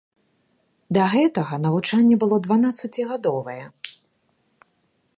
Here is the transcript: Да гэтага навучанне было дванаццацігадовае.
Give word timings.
Да 0.97 1.03
гэтага 1.15 1.59
навучанне 1.67 2.15
было 2.25 2.35
дванаццацігадовае. 2.49 3.63